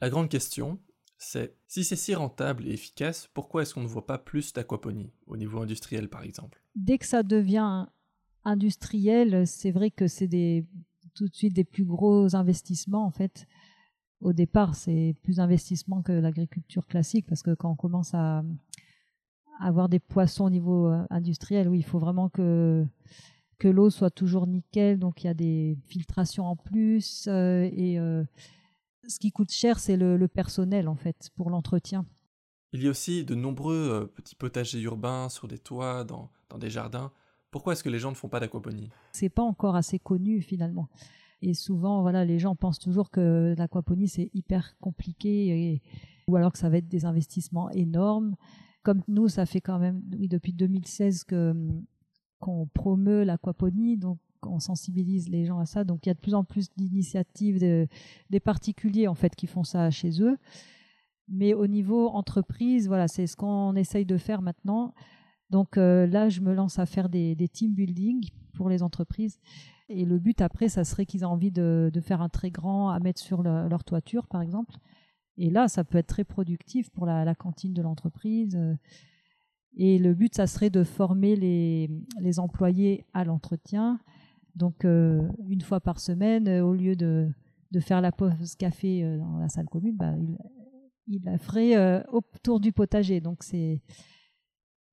[0.00, 0.80] La grande question,
[1.16, 5.12] c'est si c'est si rentable et efficace, pourquoi est-ce qu'on ne voit pas plus d'aquaponie
[5.26, 6.60] au niveau industriel par exemple?
[6.74, 7.86] Dès que ça devient
[8.44, 10.66] industriel, c'est vrai que c'est des
[11.14, 13.46] tout de suite des plus gros investissements en fait.
[14.20, 18.44] Au départ, c'est plus d'investissement que l'agriculture classique parce que quand on commence à
[19.60, 22.84] avoir des poissons au niveau euh, industriel, oui, il faut vraiment que
[23.62, 27.96] que l'eau soit toujours nickel, donc il y a des filtrations en plus euh, et
[27.96, 28.24] euh,
[29.06, 32.04] ce qui coûte cher, c'est le, personnel, en fait, pour l'entretien.
[32.72, 36.70] Il y a aussi de nombreux euh, petits potagers urbains sur des toits, dans, des
[36.70, 37.12] jardins.
[37.52, 38.90] Pourquoi est-ce que les gens ne font pas d'aquaponie?
[39.12, 40.88] C'est pas encore assez connu, finalement.
[41.40, 45.80] Et souvent, voilà, les gens pensent toujours que l'aquaponie, c'est hyper compliqué,
[46.26, 48.34] ou alors que ça va être des investissements énormes.
[48.82, 51.54] Comme nous, ça fait quand même, oui, depuis 2016 que
[52.42, 55.84] qu'on promeut l'aquaponie, donc on sensibilise les gens à ça.
[55.84, 59.64] Donc il y a de plus en plus d'initiatives des particuliers en fait qui font
[59.64, 60.36] ça chez eux.
[61.28, 64.92] Mais au niveau entreprise, voilà, c'est ce qu'on essaye de faire maintenant.
[65.50, 69.38] Donc euh, là, je me lance à faire des, team building pour les entreprises.
[69.88, 72.98] Et le but après, ça serait qu'ils aient envie de, faire un très grand à
[72.98, 74.74] mettre sur leur toiture, par exemple.
[75.36, 78.58] Et là, ça peut être très productif pour la, cantine de l'entreprise.
[79.76, 83.98] Et le but, ça serait de former les, les employés à l'entretien,
[84.54, 87.28] donc, euh, une fois par semaine, euh, au lieu de,
[87.70, 90.36] de, faire la pause café euh, dans la salle commune, bah, il,
[91.06, 93.20] il, la ferait autour du potager.
[93.20, 93.80] Donc, c'est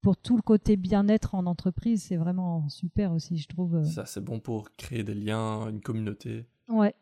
[0.02, 3.84] pour tout le côté bien-être en entreprise, c'est vraiment super aussi, je trouve.
[3.84, 6.46] Ça, c'est bon pour créer des liens, une communauté.
[6.70, 6.96] Ouais,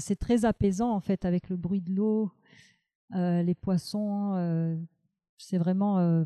[0.00, 2.32] c'est très apaisant en fait avec le bruit de l'eau,
[3.14, 4.78] les poissons.
[5.38, 6.24] c'est vraiment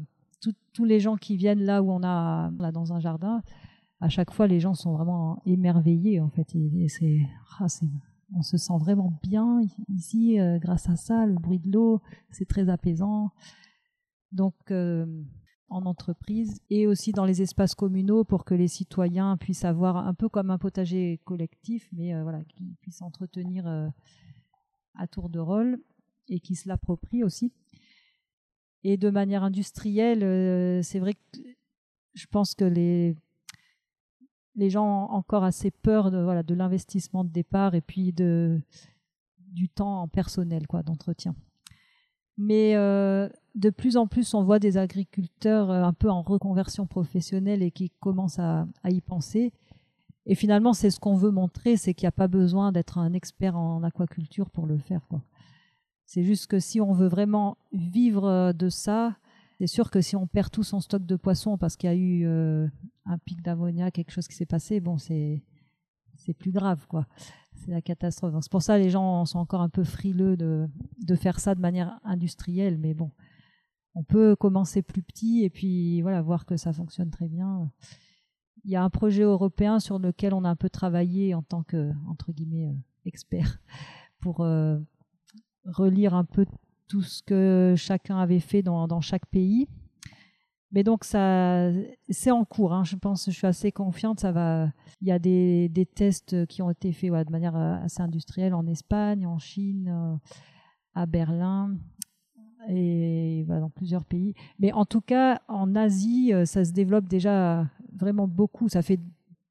[0.72, 3.42] tous les gens qui viennent là où on a là dans un jardin
[4.00, 6.54] à chaque fois, les gens sont vraiment émerveillés, en fait.
[7.58, 7.88] Ah, c'est,
[8.34, 12.46] on se sent vraiment bien ici euh, grâce à ça, le bruit de l'eau, c'est
[12.46, 13.30] très apaisant.
[14.32, 15.06] Donc, euh,
[15.68, 20.14] en entreprise et aussi dans les espaces communaux pour que les citoyens puissent avoir un
[20.14, 23.66] peu comme un potager collectif, mais euh, voilà, qu'ils puissent entretenir
[24.94, 25.78] à tour de rôle
[26.28, 27.52] et qu'ils se l'approprient aussi.
[28.88, 30.20] Et de manière industrielle,
[30.84, 31.40] c'est vrai que
[32.14, 33.16] je pense que les
[34.56, 38.60] les gens ont encore assez peur de, voilà, de l'investissement de départ et puis de,
[39.52, 41.34] du temps en personnel quoi, d'entretien.
[42.38, 46.86] Mais euh, de plus en plus, on voit des agriculteurs euh, un peu en reconversion
[46.86, 49.52] professionnelle et qui commencent à, y penser.
[50.26, 53.12] Et finalement, c'est ce qu'on veut montrer, c'est qu'il n'y a pas besoin d'être un
[53.12, 55.00] expert en aquaculture pour le faire.
[56.06, 59.16] C'est juste que si on veut vraiment vivre de ça,
[59.58, 61.96] c'est sûr que si on perd tout son stock de poissons parce qu'il y a
[61.96, 62.68] eu euh,
[63.06, 65.42] un pic d'ammonia, quelque chose qui s'est passé, bon, c'est
[66.18, 67.06] c'est plus grave, quoi.
[67.54, 68.34] C'est la catastrophe.
[68.40, 70.68] C'est pour ça que les gens sont encore un peu frileux de,
[71.04, 73.10] de faire ça de manière industrielle, mais bon,
[73.94, 77.70] on peut commencer plus petit et puis voilà voir que ça fonctionne très bien.
[78.64, 81.62] Il y a un projet européen sur lequel on a un peu travaillé en tant
[81.62, 83.58] que entre guillemets euh, expert
[84.20, 84.78] pour euh,
[85.66, 86.46] relire un peu
[86.88, 89.66] tout ce que chacun avait fait dans, dans chaque pays.
[90.72, 91.70] Mais donc ça,
[92.08, 92.72] c'est en cours.
[92.72, 92.84] Hein.
[92.84, 94.20] Je pense, je suis assez confiante.
[94.20, 94.68] Ça va.
[95.00, 98.54] Il y a des, des tests qui ont été faits de manière euh, assez industrielle
[98.54, 100.16] en Espagne, en Chine, euh,
[100.94, 101.76] à Berlin.
[102.68, 104.34] et dans plusieurs pays.
[104.58, 108.68] Mais en tout cas, en Asie, ça se développe déjà vraiment beaucoup.
[108.68, 109.00] Ça fait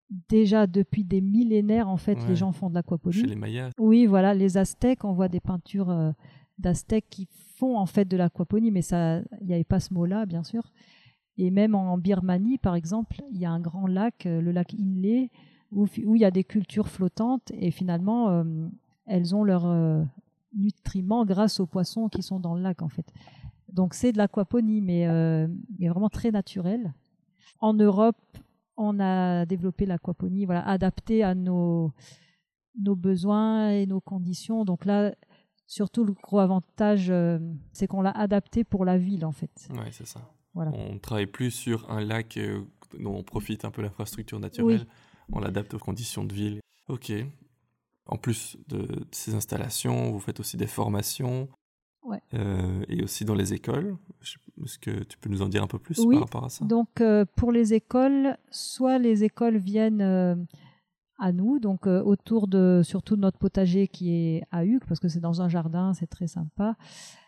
[0.09, 3.15] déjà depuis des millénaires, en fait, les gens font de l'aquaponie.
[3.15, 3.71] Chez les Mayas.
[3.79, 6.11] Oui, voilà, les Aztèques, on voit des peintures euh,
[6.59, 10.25] d'Aztèques qui font en fait de l'aquaponie, mais ça, il n'y avait pas ce mot-là,
[10.25, 10.71] bien sûr.
[11.37, 14.73] Et même en Birmanie, par exemple, il y a un grand lac, euh, le lac
[14.73, 15.29] Inle,
[15.71, 18.43] où, où, il y a des cultures flottantes et finalement, euh,
[19.07, 19.67] elles ont leurs
[20.55, 23.05] nutriments grâce aux poissons qui sont dans le lac, en fait.
[23.71, 25.07] Donc c'est de l'aquaponie, mais,
[25.77, 26.93] mais vraiment très naturel.
[27.59, 28.15] En Europe,
[28.77, 31.93] on a développé l'aquaponie, voilà, adaptée à nos,
[32.81, 34.65] nos besoins et nos conditions.
[34.65, 35.13] Donc là,
[35.67, 37.39] surtout le gros avantage, euh,
[37.71, 39.67] c'est qu'on l'a adapté pour la ville en fait.
[39.71, 40.21] Oui, c'est ça.
[40.53, 40.71] Voilà.
[40.73, 42.61] On travaille plus sur un lac euh,
[42.99, 44.85] dont on profite un peu l'infrastructure naturelle.
[45.31, 46.59] On l'adapte aux conditions de ville.
[46.87, 47.11] Ok.
[48.05, 51.49] En plus de, ces installations, vous faites aussi des formations.
[52.05, 52.21] Ouais.
[52.33, 53.97] Euh, et aussi dans les écoles.
[54.63, 56.63] Est-ce que tu peux nous en dire un peu plus par rapport à ça?
[56.65, 57.01] Donc,
[57.35, 60.47] pour les écoles, soit les écoles viennent
[61.17, 64.99] à nous, donc euh, autour de surtout de notre potager qui est à Hugues, parce
[64.99, 66.75] que c'est dans un jardin, c'est très sympa.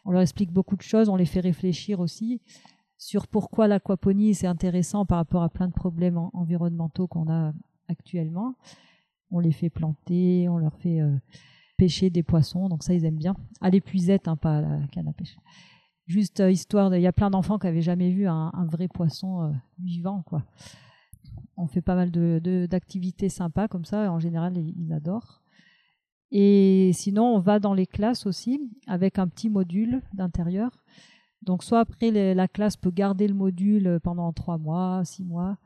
[0.05, 2.41] On leur explique beaucoup de choses, on les fait réfléchir aussi
[2.97, 7.53] sur pourquoi l'aquaponie c'est intéressant par rapport à plein de problèmes environnementaux qu'on a
[7.87, 8.55] actuellement.
[9.31, 11.15] On les fait planter, on leur fait euh,
[11.77, 13.35] pêcher des poissons, donc ça ils aiment bien.
[13.61, 15.37] À l'épuisette, hein, pas à la canne à pêche.
[16.07, 19.53] Juste euh, histoire, il y a plein d'enfants qui avaient jamais vu un, vrai poisson
[19.79, 20.43] vivant, quoi
[21.57, 24.11] on fait pas mal d'activités de, sympas comme ça.
[24.11, 25.41] En général, ils, adorent.
[26.31, 30.83] Et sinon, on va dans les classes aussi avec un petit module d'intérieur.
[31.41, 35.57] Donc, soit après, la classe peut garder le module pendant trois mois, six mois,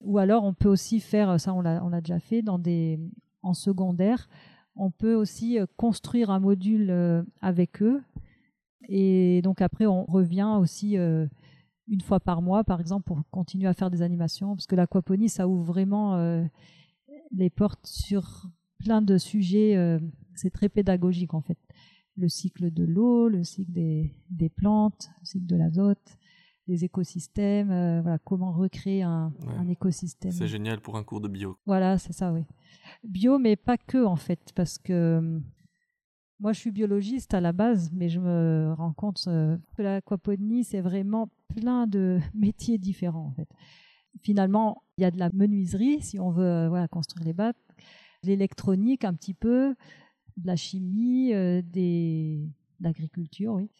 [0.00, 2.98] ou alors on peut aussi faire, ça on l'a déjà fait, dans des,
[3.42, 4.28] en secondaire,
[4.76, 8.02] on peut aussi euh, construire un module euh, avec eux.
[8.88, 11.26] Et donc après, on revient aussi euh,
[11.88, 15.28] une fois par mois, par exemple, pour continuer à faire des animations, parce que l'aquaponie,
[15.28, 16.16] ça ouvre vraiment
[17.32, 18.46] les portes sur
[18.78, 20.00] plein de sujets.
[20.34, 21.58] C'est très pédagogique en fait.
[22.16, 26.18] Le cycle de l'eau, le cycle des, plantes, le cycle de l'azote,
[26.68, 30.32] les écosystèmes, euh, voilà, comment recréer un, un écosystème.
[30.32, 31.58] C'est génial pour un cours de bio.
[31.66, 32.44] Voilà, c'est ça, oui.
[33.04, 35.40] Bio, mais pas que en fait, parce que
[36.38, 40.80] moi, je suis biologiste à la base, mais je me rends compte que l'aquaponie, c'est
[40.80, 43.48] vraiment plein de métiers différents en fait.
[44.20, 47.56] Finalement, il y a de la menuiserie si on veut euh, voilà, construire les battes,
[48.22, 49.74] l'électronique un petit peu,
[50.36, 52.48] de la chimie, euh, des...
[52.80, 53.70] de l'agriculture, oui.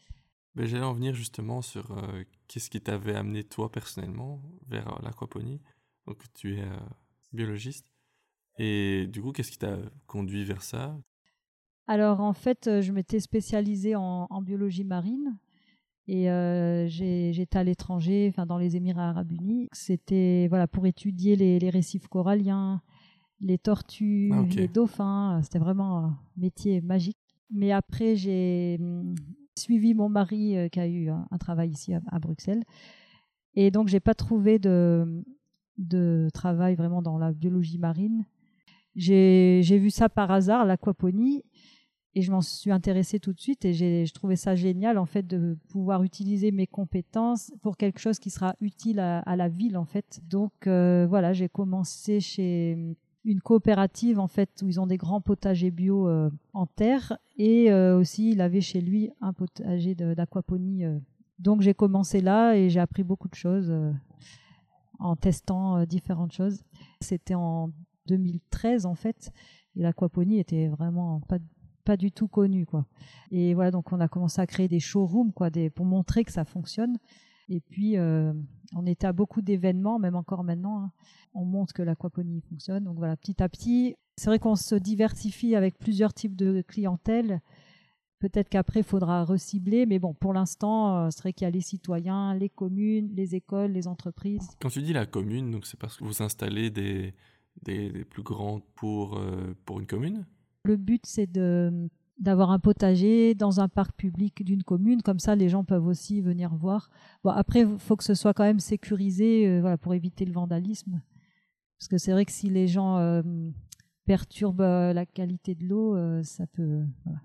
[0.54, 5.60] Ben, J'allais en venir justement sur euh, qu'est-ce qui t'avait amené toi personnellement vers l'aquaponie?
[6.06, 6.64] Donc tu es
[7.32, 7.86] biologiste.
[8.58, 10.98] Et du coup, qu'est-ce qui t'a conduit vers ça?
[11.86, 15.38] Alors en fait, je m'étais spécialisée en, en biologie marine.
[16.08, 19.68] Et euh, j'étais à l'étranger, enfin dans les Émirats Arabes Unis.
[19.72, 22.82] C'était voilà pour étudier les, récifs coralliens,
[23.40, 25.40] les tortues, ah, les dauphins.
[25.42, 27.18] C'était vraiment un métier magique.
[27.50, 29.14] Mais après, j'ai hum,
[29.56, 32.62] suivi mon mari euh, qui a eu un, travail ici à, Bruxelles.
[33.54, 35.24] Et donc, j'ai pas trouvé de,
[36.32, 38.24] travail vraiment dans la biologie marine.
[38.94, 41.44] J'ai vu ça par hasard, l'aquaponie,
[42.14, 45.26] et je m'en suis intéressée tout de suite et j'ai trouvé ça génial en fait
[45.26, 49.86] de pouvoir utiliser mes compétences pour quelque chose qui sera utile à, la ville en
[49.86, 50.20] fait.
[50.28, 55.20] Donc euh, voilà, j'ai commencé chez une coopérative en fait où ils ont des grands
[55.20, 60.84] potagers bio euh, en terre et euh, aussi il avait chez lui un potager d'aquaponie.
[61.38, 63.72] Donc j'ai commencé là et j'ai appris beaucoup de choses
[64.98, 66.62] en testant différentes choses.
[67.00, 67.70] C'était en
[68.06, 69.32] 2013 en fait
[69.76, 71.38] et l'aquaponie était vraiment pas
[71.84, 72.86] pas du tout connu quoi.
[73.30, 76.32] Et voilà donc on a commencé à créer des showrooms quoi, des, pour montrer que
[76.32, 76.96] ça fonctionne.
[77.52, 78.32] Et puis euh,
[78.74, 80.84] on était à beaucoup d'événements, même encore maintenant.
[80.84, 80.92] Hein.
[81.34, 82.84] On montre que l'aquaponie fonctionne.
[82.84, 87.42] Donc voilà, petit à petit, c'est vrai qu'on se diversifie avec plusieurs types de clientèle.
[88.20, 91.50] Peut-être qu'après, il faudra recibler, mais bon, pour l'instant, euh, c'est vrai qu'il y a
[91.50, 94.48] les citoyens, les communes, les écoles, les entreprises.
[94.60, 97.12] Quand tu dis la commune, donc c'est parce que vous installez des,
[97.62, 100.24] des, plus grands pour, euh, pour une commune?
[100.64, 101.30] Le but, c'est
[102.22, 105.02] d'avoir un potager dans un parc public d'une commune.
[105.02, 106.88] Comme ça, les gens peuvent aussi venir voir.
[107.24, 110.32] Bon, après, il faut que ce soit quand même sécurisé euh, voilà, pour éviter le
[110.32, 111.02] vandalisme.
[111.78, 113.22] Parce que c'est vrai que si les gens euh,
[114.06, 116.82] perturbent euh, la qualité de l'eau, ça peut.
[117.04, 117.20] Voilà.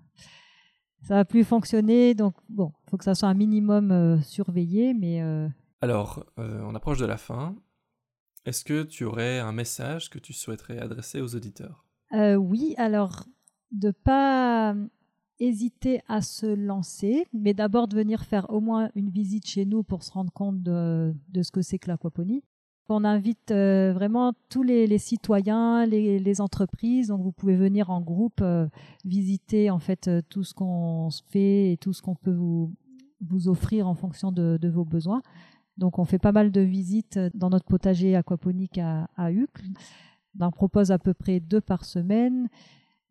[1.02, 2.14] Ça va plus fonctionner.
[2.14, 4.94] Donc, bon, il faut que ça soit un minimum surveillé.
[4.94, 5.22] Mais,
[5.80, 7.54] Alors, on approche de la fin.
[8.44, 11.84] Est-ce que tu aurais un message que tu souhaiterais adresser aux auditeurs?
[12.12, 13.24] Euh, oui, alors
[13.72, 14.74] de pas
[15.40, 19.82] hésiter à se lancer, mais d'abord de venir faire au moins une visite chez nous
[19.82, 22.42] pour se rendre compte de, ce que c'est que l'aquaponie.
[22.90, 27.08] On invite euh, vraiment tous les, citoyens, les, entreprises.
[27.08, 28.66] Donc vous pouvez venir en groupe euh,
[29.04, 32.72] visiter en fait euh, tout ce qu'on fait et tout ce qu'on peut vous,
[33.20, 35.22] vous offrir en fonction de, vos besoins.
[35.76, 39.66] Donc on fait pas mal de visites dans notre potager aquaponique à, à Uccle.
[40.40, 42.48] On propose à peu près deux par semaine.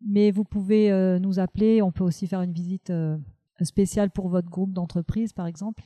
[0.05, 1.81] Mais vous pouvez nous appeler.
[1.81, 2.91] On peut aussi faire une visite
[3.61, 5.83] spéciale pour votre groupe d'entreprise, par exemple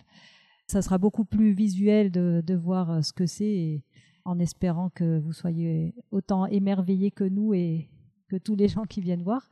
[0.72, 3.84] ça sera beaucoup plus visuel de, de voir euh, ce que c'est
[4.24, 7.90] en espérant que vous soyez autant émerveillés que nous et
[8.30, 9.50] que tous les gens qui viennent voir.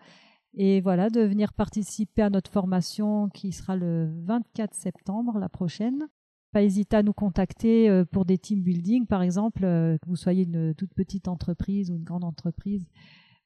[0.56, 6.08] Et voilà, de venir participer à notre formation qui sera le 24 septembre, la prochaine.
[6.52, 10.15] Pas hésiter à nous contacter euh, pour des team building, par exemple, euh, que vous
[10.15, 12.88] soyez une toute petite entreprise ou une grande entreprise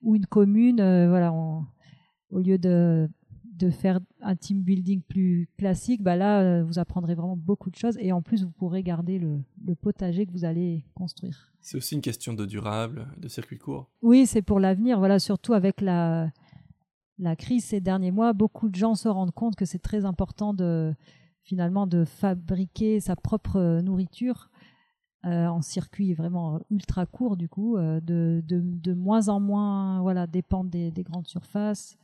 [0.04, 0.78] ou une commune.
[1.08, 3.10] Voilà, au lieu de
[3.54, 7.76] de faire un team building plus classique, bah là, euh, vous apprendrez vraiment beaucoup de
[7.76, 9.42] choses et en plus, vous pourrez garder le,
[9.76, 11.52] potager que vous allez construire.
[11.62, 13.90] C'est aussi une question de durable, de circuit court.
[14.02, 15.00] Oui, c'est pour l'avenir.
[15.00, 16.32] Voilà, surtout avec la,
[17.20, 20.54] la crise ces derniers mois, beaucoup de gens se rendent compte que c'est très important
[20.54, 20.94] de
[21.44, 24.50] finalement de fabriquer sa propre nourriture
[25.26, 30.70] euh, en circuit vraiment ultra court du coup, euh, de, moins en moins voilà dépendre
[30.70, 31.98] des, des grandes surfaces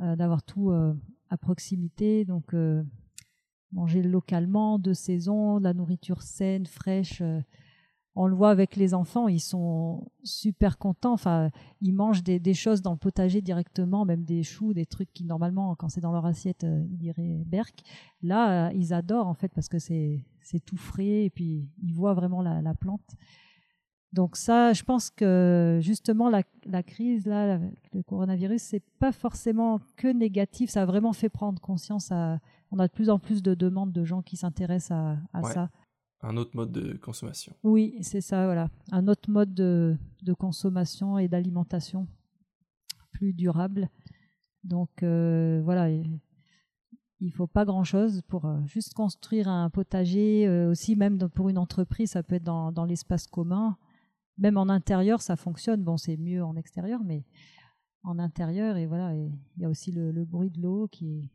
[0.00, 0.92] euh, d'avoir tout euh,
[1.30, 2.24] à proximité.
[2.24, 2.82] Donc, euh,
[3.70, 7.22] manger localement, de saison, de la nourriture saine, fraîche.
[8.16, 11.12] on le voit avec les enfants, ils sont super contents.
[11.12, 15.24] Enfin, ils mangent des, choses dans le potager directement, même des choux, des trucs qui
[15.24, 17.82] normalement, quand c'est dans leur assiette, ils diraient berk.
[18.22, 20.24] Là, ils adorent en fait parce que c'est
[20.64, 23.16] tout frais et puis ils voient vraiment la plante.
[24.14, 27.58] Donc ça, je pense que justement la, crise, là,
[27.92, 30.70] le coronavirus, c'est pas forcément que négatif.
[30.70, 32.12] Ça a vraiment fait prendre conscience.
[32.12, 32.38] À,
[32.70, 35.68] on a de plus en plus de demandes de gens qui s'intéressent à, ça.
[36.22, 37.54] Un autre mode de consommation.
[37.64, 38.68] Oui, c'est ça, voilà.
[38.92, 39.96] Un autre mode de,
[40.38, 42.06] consommation et d'alimentation
[43.10, 43.90] plus durable.
[44.62, 45.88] Donc euh, voilà,
[47.24, 50.46] il faut pas grand-chose pour euh, juste construire un potager.
[50.46, 53.76] Euh, aussi, même pour une entreprise, ça peut être dans l'espace commun
[54.38, 55.82] même en intérieur, ça fonctionne.
[55.82, 57.24] Bon, c'est mieux en extérieur, mais
[58.02, 61.30] en intérieur, et voilà, il y a aussi le, bruit de l'eau qui est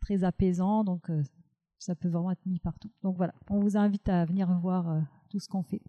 [0.00, 1.22] très apaisant, donc euh,
[1.78, 2.90] ça peut vraiment être mis partout.
[3.02, 5.82] Donc voilà, on vous invite à venir voir tout ce qu'on fait.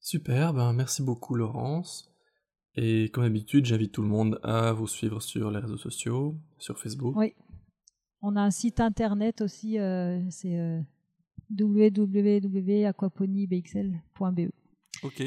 [0.00, 2.10] Super, ben merci beaucoup Laurence.
[2.74, 6.78] Et comme d'habitude, j'invite tout le monde à vous suivre sur les réseaux sociaux, sur
[6.78, 7.16] Facebook.
[7.16, 7.34] Oui.
[8.20, 10.84] On a un site internet aussi, euh, c'est
[11.50, 14.50] www.aquaponibxl.be.
[15.02, 15.22] Ok.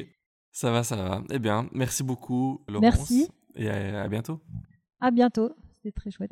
[0.51, 1.23] Ça va, ça va.
[1.31, 2.81] Eh bien, merci beaucoup, Laurence.
[2.81, 3.29] Merci.
[3.55, 4.41] Et à, à bientôt.
[4.99, 5.55] À bientôt.
[5.71, 6.31] C'était très chouette.